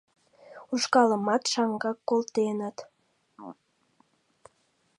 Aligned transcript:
Ушкалымат 0.73 1.43
шаҥгак 1.51 1.97
колтеныт. 2.09 2.77